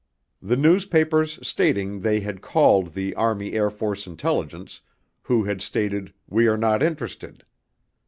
The 0.41 0.55
newspapers 0.57 1.37
stating 1.47 1.99
they 1.99 2.21
had 2.21 2.41
called 2.41 2.95
the 2.95 3.13
Army 3.13 3.53
Air 3.53 3.69
Force 3.69 4.07
Intelligence 4.07 4.81
who 5.21 5.43
had 5.43 5.61
stated 5.61 6.11
"we 6.27 6.47
are 6.47 6.57
not 6.57 6.81
interested". 6.81 7.45